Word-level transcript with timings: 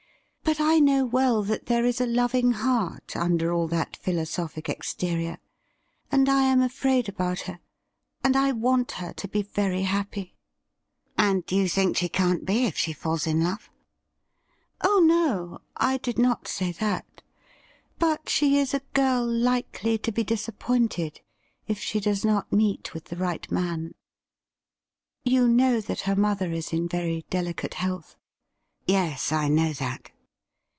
But 0.43 0.59
I 0.59 0.79
know 0.79 1.05
well 1.05 1.43
that 1.43 1.67
there 1.67 1.85
is 1.85 2.01
a 2.01 2.05
loving 2.05 2.51
heart 2.51 3.15
under 3.15 3.53
all 3.53 3.69
that 3.69 3.95
philosophic 3.95 4.67
exterior, 4.67 5.37
and 6.11 6.27
I 6.27 6.43
am 6.43 6.61
afraid 6.61 7.07
about 7.07 7.41
her, 7.41 7.59
and 8.21 8.35
I 8.35 8.51
want 8.51 8.93
her 8.93 9.13
to 9.13 9.29
be 9.29 9.43
very 9.43 9.83
happy.' 9.83 10.35
* 10.79 11.17
And 11.17 11.49
you 11.49 11.69
think 11.69 11.95
she 11.95 12.09
can't 12.09 12.43
be 12.43 12.65
if 12.65 12.75
she 12.75 12.91
falls 12.91 13.25
in 13.25 13.41
love?' 13.41 13.59
60 13.59 13.69
THE 14.81 14.87
RIDDLE 14.89 14.99
RING' 14.99 15.03
Oh 15.07 15.07
no; 15.37 15.61
I 15.77 15.97
did 15.99 16.19
not 16.19 16.49
say 16.49 16.73
that. 16.73 17.23
But 17.97 18.27
she 18.27 18.57
is 18.57 18.73
a 18.73 18.81
girl 18.93 19.25
likely 19.25 19.97
to 19.99 20.11
be 20.11 20.25
disappointed 20.25 21.21
if 21.69 21.79
she 21.79 22.01
does 22.01 22.25
not 22.25 22.51
meet 22.51 22.93
with 22.93 23.05
the 23.05 23.15
right 23.15 23.49
man. 23.49 23.93
You 25.23 25.47
know 25.47 25.79
that 25.79 26.01
her 26.01 26.15
mother 26.17 26.51
is 26.51 26.73
in 26.73 26.89
very 26.89 27.23
delicate 27.29 27.75
health 27.75 28.17
?''Yes, 28.85 29.31
I 29.31 29.47
know 29.47 29.71
that.' 29.71 30.09